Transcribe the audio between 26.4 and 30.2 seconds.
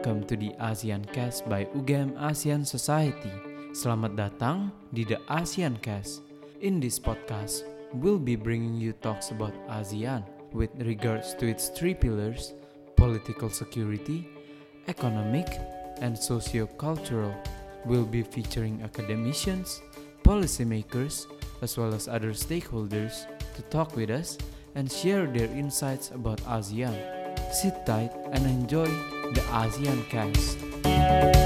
ASEAN. Sit tight and enjoy the ASEAN